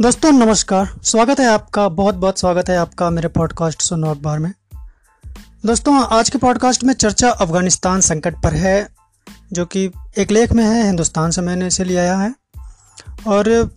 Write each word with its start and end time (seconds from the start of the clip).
दोस्तों, 0.00 0.32
नमस्कार। 0.32 0.90
स्वागत 1.02 1.40
है 1.40 1.46
आपका, 1.46 1.88
बहुत 1.88 2.14
बहुत 2.14 2.38
स्वागत 2.38 2.68
है 2.68 2.76
आपका 2.76 3.10
मेरे 3.10 3.28
पॉडकास्ट 3.28 3.82
सुनो 3.82 4.10
अखबार 4.10 4.38
में। 4.38 4.52
दोस्तों, 5.66 6.04
आज 6.04 6.30
के 6.30 6.38
पॉडकास्ट 6.38 6.84
में 6.84 6.94
चर्चा 6.94 7.30
अफ़गानिस्तान 7.30 8.00
संकट 8.00 8.34
पर 8.42 8.54
है, 8.54 8.88
जो 9.52 9.66
कि 9.66 9.90
एक 10.18 10.30
लेख 10.30 10.52
में 10.52 10.64
है, 10.64 10.86
हिंदुस्तान 10.86 11.30
से 11.30 11.42
मैंने 11.42 11.66
इसे 11.66 11.84
लिया 11.84 12.18
है। 12.18 12.34
और 13.26 13.70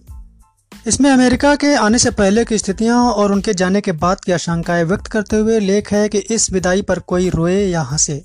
इसमें 0.88 1.12
अमेरिका 1.12 1.56
के 1.56 1.76
आने 1.76 2.00
से 2.00 2.12
पहले 2.12 2.46
की 2.46 2.58
स्थितियाँ 2.58 3.04
और 3.04 3.32
उनके 3.32 3.54
जाने 3.54 3.82
के 3.82 3.92
बाद 3.92 4.20
की 4.20 4.32
आशंकाएँ 4.32 4.84
व्यक्त 4.84 5.08
करते 5.08 5.36
हुए 5.36 5.60
लेख 5.60 5.94
है 5.94 6.10
कि 6.10 6.18
इस 6.18 6.52
विदाई 6.52 6.82
पर 6.82 7.00
कोई 7.00 7.30
रोए 7.30 7.66
या 7.66 7.82
हंसे। 7.82 8.24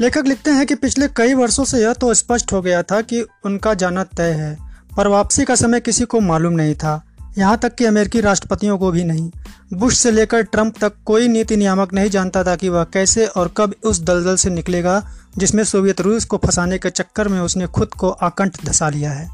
लेखक 0.00 0.24
लिखते 0.26 0.50
हैं 0.50 0.66
कि 0.66 0.74
पिछले 0.74 1.08
कई 1.08 1.34
वर्षों 1.34 1.64
से 1.64 1.78
यह 1.78 1.92
तो 1.92 2.14
स्पष्ट 2.14 2.52
हो 2.52 2.62
गया 2.62 2.82
था 2.82 3.00
कि 3.00 3.26
उनका 3.44 3.74
जाना 3.74 4.04
तय 4.04 4.30
है। 4.30 4.65
पर 4.96 5.08
वापसी 5.08 5.44
का 5.44 5.54
समय 5.54 5.80
किसी 5.80 6.04
को 6.04 6.20
मालूम 6.20 6.52
नहीं 6.52 6.74
था। 6.74 7.02
यहाँ 7.38 7.58
तक 7.58 7.74
कि 7.74 7.84
अमेरिकी 7.84 8.20
राष्ट्रपतियों 8.20 8.78
को 8.78 8.90
भी 8.90 9.04
नहीं। 9.04 9.30
बुश 9.74 9.96
से 9.98 10.10
लेकर 10.10 10.42
ट्रंप 10.42 10.74
तक 10.80 10.92
कोई 11.04 11.28
नीति 11.28 11.56
नियामक 11.56 11.94
नहीं 11.94 12.10
जानता 12.10 12.44
था 12.44 12.56
कि 12.56 12.68
वह 12.68 12.84
कैसे 12.84 13.26
और 13.26 13.54
कब 13.56 13.74
उस 13.84 14.02
दलदल 14.02 14.36
से 14.36 14.50
निकलेगा, 14.50 15.08
जिसमें 15.38 15.64
सोवियत 15.64 16.00
रूस 16.00 16.24
को 16.24 16.36
फंसाने 16.36 16.78
के 16.78 16.90
चक्कर 16.90 17.28
में 17.28 17.40
उसने 17.40 17.66
खुद 17.66 17.88
को 17.88 18.10
आकंठ 18.10 18.64
धसा 18.64 18.88
लिया 18.88 19.12
है। 19.12 19.30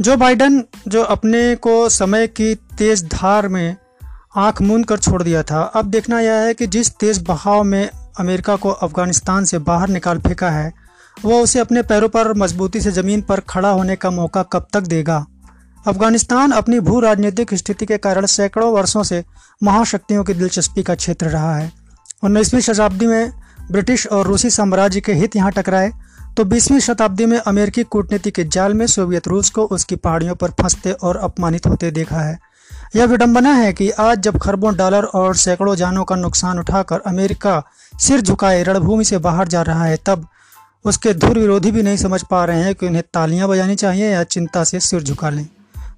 जो 0.00 0.16
बाइडन, 0.16 0.64
जो 0.88 1.02
अपने 1.02 1.56
को 1.56 1.88
समय 1.88 2.26
की 2.26 2.54
तेज 2.54 3.04
धार 3.04 3.48
में 3.48 3.76
आँख 4.36 4.62
मूंद 4.62 4.86
कर 4.86 4.98
छोड़ 4.98 5.22
दिया 5.22 5.42
था, 5.42 5.62
अब 5.62 5.84
देखना 5.84 6.20
यह 6.20 6.34
है 6.34 6.54
कि 6.54 6.66
जिस 6.66 6.90
तेज 6.90 7.22
बहाव 7.22 7.62
में 7.62 7.90
अमेरिका 8.20 8.56
को 8.56 8.68
अफ़गानिस्तान 8.68 9.44
से 9.44 9.58
बाहर 9.58 9.88
निकाल 9.88 10.18
फेंका 10.18 10.50
है 10.50 10.89
वह 11.16 11.42
उसे 11.42 11.58
अपने 11.58 11.82
पैरों 11.82 12.08
पर 12.08 12.32
मजबूती 12.34 12.80
से 12.80 12.90
ज़मीन 12.92 13.22
पर 13.22 13.40
खड़ा 13.40 13.70
होने 13.70 13.96
का 13.96 14.10
मौका 14.10 14.42
कब 14.42 14.66
तक 14.72 14.80
देगा? 14.80 15.24
अफ़गानिस्तान 15.88 16.50
अपनी 16.50 16.80
भू 16.80 17.00
राजनीतिक 17.00 17.54
स्थिति 17.54 17.86
के 17.86 17.98
कारण 17.98 18.26
सैकड़ों 18.26 18.72
वर्षों 18.72 19.02
से 19.02 19.24
महाशक्तियों 19.62 20.24
की 20.24 20.34
दिलचस्पी 20.34 20.82
का 20.82 20.94
क्षेत्र 20.94 21.26
रहा 21.26 21.56
है। 21.56 21.72
उन्नीसवीं 22.22 22.60
शताब्दी 22.60 23.06
में 23.06 23.32
ब्रिटिश 23.70 24.06
और 24.06 24.26
रूसी 24.26 24.50
साम्राज्य 24.50 25.00
के 25.00 25.12
हित 25.12 25.36
यहाँ 25.36 25.52
टकराए 25.52 25.92
तो 26.36 26.44
बीसवीं 26.44 26.78
शताब्दी 26.80 27.26
में 27.26 27.38
अमेरिकी 27.38 27.82
कूटनीति 27.84 28.30
के 28.30 28.44
जाल 28.44 28.74
में 28.74 28.86
सोवियत 28.86 29.28
रूस 29.28 29.50
को 29.50 29.64
उसकी 29.66 29.96
पहाड़ियों 29.96 30.34
पर 30.34 30.50
फंसते 30.60 30.92
और 30.92 31.16
अपमानित 31.16 31.66
होते 31.66 31.90
देखा 31.90 32.20
है। 32.20 32.38
यह 32.96 33.04
विडंबना 33.04 33.52
है 33.52 33.72
कि 33.72 33.90
आज 33.90 34.18
जब 34.18 34.38
खरबों 34.38 34.74
डॉलर 34.76 35.04
और 35.04 35.36
सैकड़ों 35.36 35.74
जानों 35.76 36.04
का 36.04 36.16
नुकसान 36.16 36.58
उठाकर 36.58 37.00
अमेरिका 37.06 37.62
सिर 38.00 38.20
झुकाए 38.20 38.62
रणभूमि 38.62 39.04
से 39.04 39.18
बाहर 39.18 39.48
जा 39.48 39.62
रहा 39.62 39.84
है, 39.84 39.96
तब 40.06 40.26
उसके 40.84 41.14
धुर 41.14 41.38
विरोधी 41.38 41.70
भी 41.70 41.82
नहीं 41.82 41.96
समझ 41.96 42.22
पा 42.22 42.44
रहे 42.44 42.62
हैं 42.62 42.74
कि 42.74 42.86
उन्हें 42.86 43.04
तालियाँ 43.14 43.48
बजानी 43.48 43.74
चाहिए 43.74 44.10
या 44.10 44.22
चिंता 44.24 44.64
से 44.64 44.80
सिर 44.80 45.02
झुका 45.02 45.30
लें। 45.30 45.48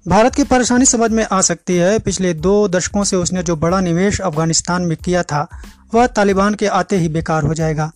भारत 0.07 0.35
की 0.35 0.43
परेशानी 0.43 0.85
समझ 0.85 1.11
में 1.11 1.27
आ 1.31 1.41
सकती 1.41 1.77
है। 1.77 1.99
पिछले 1.99 2.33
दो 2.33 2.67
दशकों 2.67 3.03
से 3.03 3.15
उसने 3.15 3.43
जो 3.43 3.55
बड़ा 3.55 3.79
निवेश 3.79 4.21
अफ़गानिस्तान 4.21 4.81
में 4.81 4.97
किया 4.97 5.23
था, 5.23 5.47
वह 5.93 6.07
तालिबान 6.07 6.53
के 6.53 6.67
आते 6.67 6.97
ही 6.97 7.09
बेकार 7.09 7.43
हो 7.43 7.53
जाएगा। 7.53 7.91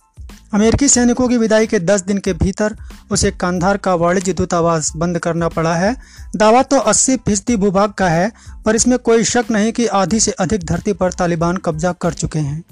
अमेरिकी 0.54 0.88
सैनिकों 0.88 1.28
की 1.28 1.36
विदाई 1.38 1.66
के 1.66 1.78
10 1.78 2.02
दिन 2.02 2.18
के 2.18 2.32
भीतर 2.32 2.76
उसे 3.10 3.30
कंधार 3.30 3.76
का 3.76 3.94
वाणिज्य 3.94 4.32
दूतावास 4.32 4.92
बंद 4.96 5.18
करना 5.18 5.48
पड़ा 5.48 5.74
है। 5.74 5.96
दावा 6.36 6.62
तो 6.62 6.78
80 6.78 7.16
फ़ीसदी 7.16 7.56
भूभाग 7.56 7.92
का 7.92 8.08
है, 8.08 8.32
पर 8.64 8.76
इसमें 8.76 8.98
कोई 8.98 9.24
शक 9.24 9.44
नहीं 9.50 9.72
कि 9.72 9.86
आधी 9.86 10.20
से 10.20 10.30
अधिक 10.30 10.64
धरती 10.64 10.92
पर 10.92 11.12
तालिबान 11.12 11.56
कब्जा 11.56 11.92
कर 11.92 12.12
चुके 12.12 12.38
हैं। 12.38 12.64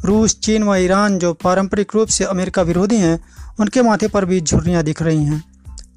रूस, 0.00 0.40
चीन 0.40 0.62
व 0.62 0.74
ईरान, 0.74 1.18
जो 1.18 1.32
पारंपरिक 1.32 1.92
रूप 1.94 2.08
से 2.08 2.24
अमेरिका 2.24 2.62
विरोधी 2.62 2.96
हैं, 2.96 3.24
उनके 3.60 3.82
माथे 3.82 4.08
पर 4.08 4.24
भी 4.24 4.40
झुर्रियाँ 4.40 4.82
दिख 4.82 5.02
रही 5.02 5.24
हैं। 5.24 5.44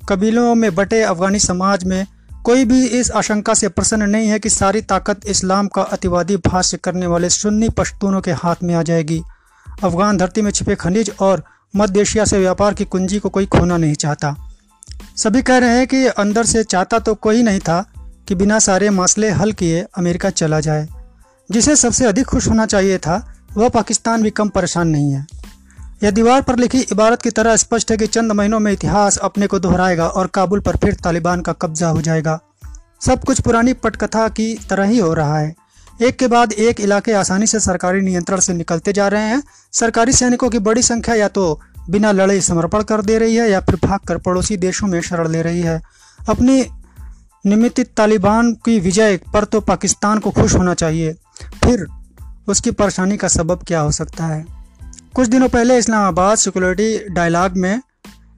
कबीलों 0.10 0.56
में 0.56 0.76
बटे 0.76 1.02
अफगानी 1.02 1.40
समाज 1.40 1.84
में 1.84 2.08
कोई 2.46 2.66
भी 2.66 2.86
इस 2.86 3.12
आशंका 3.12 3.54
से 3.54 3.68
प्रसन्न 3.68 4.10
नहीं 4.10 4.28
है 4.28 4.40
कि 4.40 4.50
सारी 4.50 4.82
ताकत 4.82 5.22
इस्लाम 5.26 5.68
का 5.68 5.82
अतिवादी 5.82 6.38
भाष्य 6.38 6.78
करने 6.78 7.08
वाले 7.08 7.30
सुन्नी 7.30 7.70
पश्तूनों 7.70 8.22
के 8.22 8.32
हाथ 8.32 8.56
में 8.64 8.76
आ 8.76 8.84
जाएगी। 8.84 9.22
अफगान 9.84 10.18
धरती 10.18 10.42
में 10.42 10.52
छिपे 10.52 10.76
खनिज 10.76 11.12
और 11.20 11.44
मध्य 11.76 12.02
एशिया 12.02 12.26
से 12.26 12.40
व्यापार 12.40 12.74
की 12.74 12.86
कुंजी 12.86 13.20
को 13.20 13.30
कोई 13.30 13.46
खोना 13.46 13.78
नहीं 13.78 13.94
चाहता। 13.94 14.36
सभी 15.18 15.42
कह 15.42 15.58
रहे 15.58 15.78
हैं 15.78 15.88
कि 15.88 16.06
अंदर 16.06 16.46
से 16.46 16.64
चाहता 16.64 17.00
तो 17.00 17.16
कोई 17.16 17.44
नहीं 17.44 17.60
था 17.60 17.86
कि 18.28 18.36
बिना 18.36 18.60
सारे 18.60 18.90
मसले 18.90 19.30
हल 19.30 19.52
किए 19.52 19.86
अमेरिका 19.98 20.30
चला 20.30 20.60
जाए। 20.60 20.88
जिसे 21.52 21.76
सबसे 21.76 22.06
अधिक 22.06 22.26
खुश 22.26 22.48
होना 22.48 22.66
चाहिए 22.66 22.98
था 22.98 23.37
वह 23.58 23.70
पाकिस्तान 23.70 24.24
भी 24.24 24.30
कम 24.30 24.50
परेशान 24.50 24.88
नहीं 24.88 25.12
है। 25.12 25.26
यह 26.04 26.12
दीवार 26.12 26.42
पर 26.42 26.56
लिखी 26.56 26.80
इबारत 26.80 27.22
की 27.22 27.30
तरह 27.30 27.56
स्पष्ट 27.56 27.92
है 27.92 27.98
कि 27.98 28.08
चंद 28.08 28.32
महीनों 28.32 28.60
में 28.60 28.72
इतिहास 28.72 29.18
अपने 29.18 29.48
को 29.48 29.60
दोहराएगा 29.60 30.08
और 30.08 30.28
काबुल 30.28 30.60
पर 30.60 30.76
फिर 30.76 30.94
तालिबान 30.94 31.42
का 31.42 31.54
कब्जा 31.54 31.88
हो 31.88 32.02
जाएगा। 32.02 32.40
सब 33.02 33.24
कुछ 33.24 33.42
पुरानी 33.42 33.74
पटकथा 33.74 34.28
की 34.28 34.56
तरह 34.70 34.86
ही 34.86 35.00
हो 35.00 35.14
रहा 35.14 35.40
है। 35.40 35.56
एक 36.02 36.18
के 36.18 36.28
बाद 36.28 36.52
एक 36.52 36.82
इलाके 36.82 37.14
आसानी 37.14 37.48
से 37.48 37.60
सरकारी 37.60 38.02
नियंत्रण 38.02 38.40
से 38.40 38.54
निकलते 38.54 38.94
जा 38.94 39.08
रहे 39.08 39.22
हैं। 39.22 39.44
सरकारी 39.74 40.14
सैनिकों 40.14 40.50
की 40.50 40.60
बड़ी 40.60 40.82
संख्या 40.82 41.16
या 41.16 41.28
तो 41.28 41.62
बिना 41.90 42.12
लड़े 42.12 42.42
समर्पण 42.42 42.82
कर 42.82 43.02
दे 43.02 43.18
रही 43.18 43.36
है 43.36 43.50
या 43.52 43.60
फिर 43.60 43.76
भागकर 43.84 44.18
पड़ोसी 44.18 44.58
देशों 44.58 44.88
में 44.88 45.02
शरण 45.02 45.30
ले 45.30 45.42
रही 45.42 45.62
है। 45.62 45.82
अपनी 46.30 46.66
निमित्त 47.46 47.80
तालिबान 47.98 48.54
की 48.54 48.80
विजय 48.80 49.18
पर 49.34 49.44
तो 49.44 49.62
पाकिस्तान 49.62 50.20
को 50.20 50.32
खुश 50.32 50.56
होना 50.56 50.74
चाहिए। 50.74 51.14
फिर 51.64 51.86
उसकी 52.48 52.72
परेशानी 52.72 53.18
का 53.18 53.28
सबब 53.28 53.64
क्या 53.68 53.80
हो 53.80 53.92
सकता 53.92 54.26
है? 54.26 54.46
कुछ 55.16 55.28
दिनों 55.28 55.50
पहले 55.50 55.78
इस्लामाबाद 55.78 56.38
सिक्योरिटी 56.38 57.10
डायलॉग 57.10 57.52
में, 57.58 57.82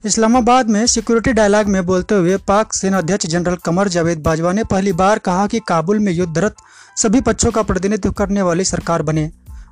इस्लामाबाद 0.04 0.68
में 0.68 0.86
सिक्योरिटी 0.86 1.32
डायलॉग 1.32 1.66
में 1.66 1.86
बोलते 1.86 2.14
हुए 2.14 2.36
पाक 2.36 2.72
सेनाध्यक्ष 2.72 3.26
जनरल 3.26 3.54
कमर 3.54 3.88
जावेद 3.88 4.18
बाजवा 4.18 4.52
ने 4.52 4.64
पहली 4.64 4.92
बार 4.92 5.18
कहा 5.18 5.46
कि 5.46 5.60
काबुल 5.68 5.98
में 5.98 6.12
युद्धरत 6.12 6.56
सभी 6.96 7.20
पक्षों 7.20 7.50
का 7.50 7.62
प्रतिनिधित्व 7.62 8.12
करने 8.12 8.42
वाली 8.42 8.64
सरकार 8.64 9.02
बने। 9.02 9.30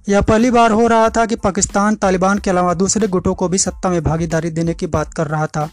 यह 0.09 0.21
पहली 0.21 0.51
बार 0.51 0.71
हो 0.71 0.87
रहा 0.87 1.09
था 1.09 1.27
कि 1.27 1.37
पाकिस्तान 1.37 1.95
तालिबान 1.95 2.39
के 2.39 2.51
अलावा 2.51 2.75
दूसरे 2.75 3.09
गुटों 3.09 3.35
को 3.35 3.49
भी 3.49 3.59
सत्ता 3.59 3.89
में 3.89 4.05
भागीदारी 4.05 4.51
देने 4.51 4.75
की 4.75 4.87
बात 4.87 5.15
कर 5.15 5.27
रहा 5.27 5.47
था। 5.47 5.71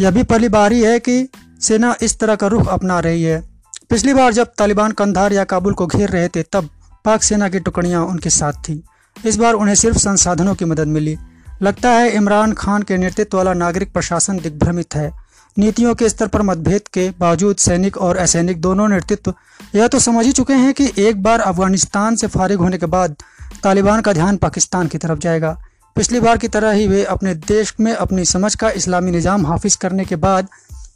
यह 0.00 0.10
भी 0.10 0.22
पहली 0.22 0.48
बार 0.48 0.72
ही 0.72 0.82
है 0.82 0.98
कि 0.98 1.28
सेना 1.60 1.96
इस 2.02 2.18
तरह 2.18 2.34
का 2.34 2.46
रुख 2.46 2.68
अपना 2.68 3.00
रही 3.00 3.22
है। 3.22 3.50
पिछली 3.90 4.14
बार 4.14 4.32
जब 4.32 4.52
तालिबान 4.58 4.92
कंधार 4.92 5.32
या 5.32 5.44
काबुल 5.44 5.74
को 5.74 5.86
घेर 5.86 6.08
रहे 6.08 6.28
थे, 6.28 6.42
तब 6.42 6.68
पाक 7.04 7.22
सेना 7.22 7.48
की 7.48 7.60
टुकड़ियाँ 7.60 8.04
उनके 8.06 8.30
साथ 8.30 8.52
थी। 8.52 8.82
इस 9.16 9.36
बार 9.36 9.54
उन्हें 9.54 9.74
सिर्फ़ 9.74 9.98
संसाधनों 9.98 10.54
की 10.54 10.64
मदद 10.64 10.86
मिली। 10.86 11.16
लगता 11.62 11.90
है 11.90 12.10
इमरान 12.10 12.52
खान 12.52 12.82
के 12.82 12.96
नेतृत्व 12.96 13.36
वाला 13.36 13.52
नागरिक 13.54 13.92
प्रशासन 13.92 14.38
दिग्भ्रमित 14.38 14.94
है। 14.94 15.10
नीतियों 15.56 15.94
के 15.94 16.08
स्तर 16.08 16.26
पर 16.26 16.42
मतभेद 16.42 16.88
के 16.88 17.08
बावजूद 17.20 17.56
सैनिक 17.56 17.96
और 17.96 18.16
असैनिक 18.16 18.60
दोनों 18.60 18.88
नेतृत्व 18.88 19.34
यह 19.74 19.88
तो 19.88 19.98
समझ 19.98 20.24
ही 20.26 20.32
चुके 20.32 20.54
हैं 20.54 20.72
कि 20.74 20.90
एक 20.98 21.22
बार 21.22 21.40
अफ़गानिस्तान 21.40 22.16
से 22.16 22.26
फारिग 22.26 22.58
होने 22.58 22.78
के 22.78 22.86
बाद 22.86 23.16
तालिबान 23.62 24.00
का 24.00 24.12
ध्यान 24.12 24.36
पाकिस्तान 24.36 24.86
की 24.86 24.98
तरफ़ 24.98 25.18
जाएगा। 25.18 25.56
पिछली 25.96 26.20
बार 26.20 26.38
की 26.38 26.48
तरह 26.48 26.70
ही 26.70 26.86
वे 26.88 27.04
अपने 27.04 27.34
देश 27.34 27.74
में 27.80 27.92
अपनी 27.94 28.24
समझ 28.24 28.54
का 28.54 28.70
इस्लामी 28.70 29.10
निज़ाम 29.10 29.46
हाफिज 29.46 29.76
करने 29.76 30.04
के 30.04 30.16
बाद 30.16 30.48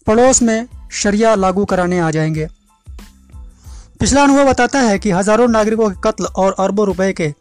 पड़ोस 0.07 0.43
में 0.43 0.67
शरिया 0.93 1.35
लागू 1.35 1.65
कराने 1.65 1.99
आ 1.99 2.11
जाएँगे। 2.11 2.49
पिछला 4.01 4.23
अनुभव 4.23 4.49
बताता 4.49 4.79
है 4.81 4.99
कि 4.99 5.11
हज़ारों 5.11 5.47
नागरिकों 5.49 5.89
के 5.91 6.01
कत्ल 6.05 6.27
और 6.37 6.55
अरबों 6.59 6.87
रुपए 6.87 7.13
के 7.13 7.33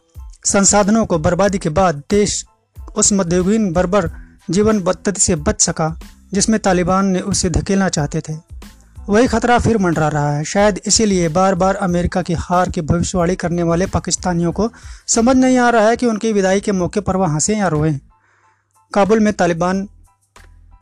संसाधनों 0.46 1.06
को 1.06 1.18
बर्बादी 1.20 1.58
के 1.58 1.70
बाद 1.70 2.02
देश 2.12 2.46
उस 2.96 3.12
मध्ययुगीन 3.14 3.72
बर्बर 3.74 4.10
जीवन 4.50 4.82
पद्धति 4.82 5.22
से 5.22 5.36
बच 5.36 5.62
सका, 5.62 5.88
जिसमें 6.34 6.60
तालिबान 6.60 7.06
ने 7.06 7.20
उसे 7.20 7.50
धकेलना 7.50 7.90
चाहते 7.90 8.22
थे। 8.22 8.34
वही 9.10 9.28
खतरा 9.28 9.58
फिर 9.60 9.78
मंडरा 9.78 10.08
रहा 10.08 10.36
है। 10.36 10.44
शायद 10.44 10.80
इसीलिए 10.86 11.30
बार 11.30 11.56
बार 11.56 11.76
अमेरिका 11.76 12.22
की 12.22 12.34
हार 12.34 12.70
की 12.70 12.82
भविष्यवाणी 12.82 13.36
करने 13.36 13.64
वाले 13.64 13.86
पाकिस्तानियों 13.86 14.52
को 14.52 14.70
समझ 15.08 15.36
नहीं 15.36 15.58
आ 15.58 15.70
रहा 15.70 15.88
है 15.88 15.98
कि 15.98 16.06
उनकी 16.06 16.34
विदाई 16.34 16.60
के 16.60 16.72
मौके 16.72 17.00
पर 17.00 17.16
वह 17.16 17.34
हंसें 17.34 17.58
या 17.58 17.68
रोएँ। 17.68 18.00
काबुल 18.94 19.20
में 19.20 19.34
तालिबान 19.34 19.88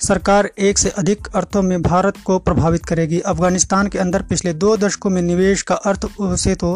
सरकार 0.02 0.50
एक 0.60 0.78
से 0.78 0.90
अधिक 0.98 1.28
अर्थों 1.36 1.62
में 1.62 1.82
भारत 1.82 2.18
को 2.26 2.38
प्रभावित 2.40 2.86
करेगी। 2.86 3.20
अफ़गानिस्तान 3.22 3.88
के 3.88 4.00
अंदर 4.00 4.22
पिछले 4.24 4.54
दो 4.56 4.76
दशकों 4.78 5.10
में 5.10 5.22
निवेश 5.22 5.62
का 5.62 5.76
अर्थ 5.76 6.06
उसे 6.06 6.56
तो 6.56 6.72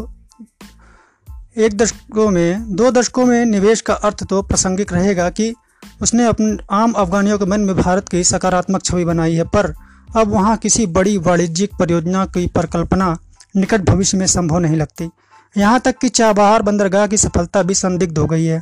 एक 1.57 1.77
दशकों 1.77 2.29
में, 2.29 2.75
दो 2.75 2.91
दशकों 2.91 3.25
में 3.25 3.45
निवेश 3.45 3.81
का 3.81 3.93
अर्थ 3.95 4.23
तो 4.23 4.41
प्रासंगिक 4.43 4.93
रहेगा 4.93 5.29
कि 5.31 5.53
उसने 6.01 6.25
अपने 6.25 6.57
आम 6.73 6.93
अफगानियों 6.93 7.37
के 7.39 7.45
मन 7.45 7.61
में 7.61 7.75
भारत 7.75 8.09
की 8.09 8.23
सकारात्मक 8.25 8.83
छवि 8.83 9.05
बनाई 9.05 9.35
है। 9.35 9.43
पर 9.45 9.73
अब 10.09 10.27
वहाँ 10.27 10.55
किसी 10.57 10.85
बड़ी 10.87 11.17
वाणिज्यिक 11.19 11.75
परियोजना 11.79 12.25
की 12.27 12.45
परिकल्पना 12.47 13.15
निकट 13.55 13.81
भविष्य 13.81 14.17
में 14.17 14.25
संभव 14.27 14.59
नहीं 14.59 14.75
लगती। 14.75 15.09
यहाँ 15.55 15.79
तक 15.79 15.97
कि 15.97 16.09
चाबहार 16.11 16.61
बंदरगाह 16.61 17.07
की 17.07 17.17
सफलता 17.17 17.63
भी 17.63 17.73
संदिग्ध 17.75 18.17
हो 18.17 18.25
गई 18.27 18.45
है। 18.45 18.61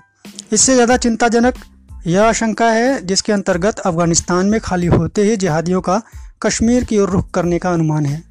इससे 0.54 0.74
ज़्यादा 0.74 0.98
चिंताजनक 0.98 1.54
यह 2.08 2.24
आशंका 2.24 2.70
है 2.70 3.06
जिसके 3.06 3.34
अंतर्गत 3.34 3.80
अफ़गानिस्तान 3.80 4.46
में 4.46 4.60
खाली 4.60 4.88
होते 4.88 5.24
ही 5.24 5.38
जिहादियों 5.38 5.82
का 5.82 6.02
कश्मीर 6.42 6.84
की 6.84 6.98
ओर 7.00 7.10
रुख 7.10 7.32
करने 7.32 7.60
का 7.60 7.72
अनुमान 7.72 8.06
है। 8.06 8.24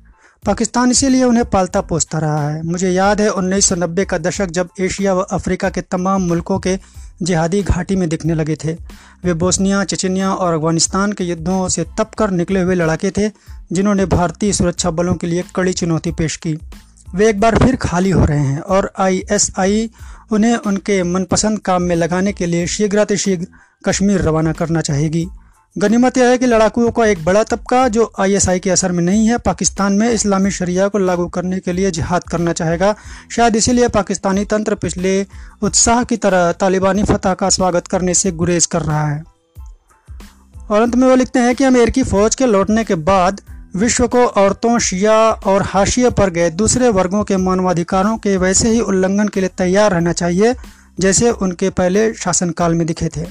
पाकिस्तान 0.47 0.91
इसीलिए 0.91 1.25
उन्हें 1.25 1.45
पालता 1.45 1.81
पोसता 1.81 2.19
रहा 2.19 2.49
है। 2.49 2.63
मुझे 2.63 2.91
याद 2.91 3.21
है 3.21 3.29
1990 3.31 4.05
का 4.05 4.19
दशक 4.19 4.47
जब 4.47 4.69
एशिया 4.81 5.15
व 5.15 5.21
अफ्रीका 5.21 5.71
के 5.71 5.81
तमाम 5.81 6.23
मुल्कों 6.23 6.59
के 6.59 6.79
जिहादी 7.23 7.63
घाटी 7.63 7.97
में 7.97 8.09
दिखने 8.09 8.35
लगे 8.35 8.57
थे। 8.65 8.73
वे 9.25 9.35
बोस्निया, 9.35 9.85
चचनिया 9.85 10.35
और 10.35 10.55
अफ़गानिस्तान 10.55 11.13
के 11.13 11.25
युद्धों 11.25 11.69
से 11.69 11.85
तप 11.99 12.11
कर 12.19 12.31
निकले 12.31 12.61
हुए 12.61 12.75
लड़ाके 12.75 13.11
थे, 13.11 13.29
जिन्होंने 13.73 14.07
भारतीय 14.07 14.53
सुरक्षा 14.53 14.91
बलों 14.91 15.15
के 15.15 15.27
लिए 15.27 15.45
कड़ी 15.57 15.73
चुनौती 15.73 16.13
पेश 16.13 16.37
की। 16.37 16.59
वे 17.15 17.29
एक 17.29 17.41
बार 17.41 17.57
फिर 17.59 17.77
खाली 17.77 18.11
हो 18.11 18.25
रहे 18.25 18.39
हैं 18.39 18.61
और 18.61 18.93
आईएसआई 18.99 19.91
उन्हें 20.33 20.57
उनके 20.57 21.03
मनपसंद 21.03 21.59
काम 21.59 21.83
में 21.83 21.97
लगाने 21.97 22.33
के 22.33 22.47
लिए 22.47 22.67
शीघ्रातिशीघ्र 22.67 23.47
कश्मीर 23.87 24.21
रवाना 24.21 24.53
करना 24.53 24.81
चाहेगी। 24.81 25.27
गनीमत 25.79 26.19
यह 26.19 26.29
है 26.29 26.39
कि 26.39 26.47
लड़ाकुओं 26.47 26.91
का 26.91 27.07
एक 27.07 27.25
बड़ा 27.25 27.43
तबका 27.45 27.89
जो 27.89 28.13
आईएसआई 28.21 28.59
के 28.59 28.71
असर 28.71 28.93
में 28.93 29.03
नहीं 29.05 29.27
है, 29.27 29.39
पाकिस्तान 29.39 29.93
में 29.93 30.11
इस्लामी 30.11 30.51
शरिया 30.51 30.89
को 30.89 30.99
लागू 30.99 31.27
करने 31.27 31.61
के 31.61 31.73
लिए 31.73 31.91
जिहाद 31.91 32.25
करना 32.25 32.53
चाहेगा। 32.53 32.95
शायद 33.31 33.57
इसीलिए 33.57 33.89
पाकिस्तानी 33.89 34.45
तंत्र 34.45 34.75
पिछले 34.75 35.27
उत्साह 35.63 36.05
की 36.05 36.17
तरह 36.17 36.53
तालिबानी 36.53 37.03
फतह 37.03 37.35
का 37.35 37.49
स्वागत 37.49 37.87
करने 37.87 38.15
से 38.15 38.33
गुरेज 38.33 38.67
कर 38.67 38.83
रहा 38.83 39.07
है। 39.09 39.23
और 40.71 40.83
अंत 40.83 40.95
में 40.97 41.09
वो 41.09 41.15
लिखते 41.15 41.39
हैं 41.39 41.55
कि 41.55 41.65
अमेरिकी 41.65 42.03
फ़ौज 42.03 42.35
के 42.35 42.47
लौटने 42.47 42.85
के 42.85 42.95
बाद 42.95 43.41
विश्व 43.77 44.09
को 44.09 44.27
औरतों, 44.27 44.79
शिया 44.79 45.31
और 45.31 45.63
हाशिए 45.63 46.11
पर 46.11 46.31
गए 46.31 46.51
दूसरे 46.51 46.89
वर्गों 46.89 47.25
के 47.25 47.37
मानवाधिकारों 47.37 48.19
के 48.19 48.37
वैसे 48.37 48.69
ही 48.69 48.81
उल्लंघन 48.81 49.29
के 49.29 49.41
लिए 49.41 49.51
तैयार 49.59 49.91
रहना 49.91 50.13
चाहिए, 50.13 50.55
जैसे 51.01 51.31
उनके 51.31 51.71
पहले 51.71 52.15
शासनकाल 52.15 52.75
में 52.75 52.87
दिखे 52.87 53.09
थे। 53.09 53.27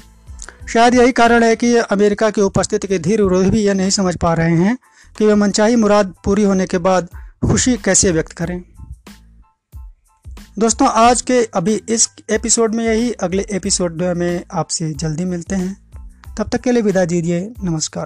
शायद 0.69 0.95
यही 0.95 1.11
कारण 1.11 1.43
है 1.43 1.55
कि 1.55 1.75
अमेरिका 1.75 2.29
की 2.29 2.41
उपस्थिति 2.41 2.87
के 2.87 2.99
धीर 2.99 3.21
विरोधी 3.21 3.49
भी 3.49 3.61
यह 3.61 3.73
नहीं 3.73 3.89
समझ 3.89 4.17
पा 4.17 4.33
रहे 4.33 4.55
हैं 4.55 4.77
कि 5.17 5.25
वे 5.25 5.35
मनचाही 5.35 5.75
मुराद 5.75 6.13
पूरी 6.25 6.43
होने 6.43 6.65
के 6.65 6.77
बाद 6.77 7.07
खुशी 7.47 7.77
कैसे 7.77 8.11
व्यक्त 8.11 8.31
करें। 8.31 8.63
दोस्तों, 10.59 10.87
आज 10.87 11.21
के 11.21 11.49
अभी 11.53 11.81
इस 11.89 12.09
एपिसोड 12.29 12.75
में 12.75 12.85
यही 12.85 13.11
अगले 13.11 13.45
एपिसोड 13.51 14.01
में 14.01 14.43
आपसे 14.53 14.93
जल्दी 14.93 15.25
मिलते 15.25 15.55
हैं। 15.55 15.77
तब 16.37 16.49
तक 16.49 16.61
के 16.61 16.71
लिए 16.71 16.81
विदा 16.81 17.05
दीजिए। 17.05 17.53
नमस्कार। 17.63 18.05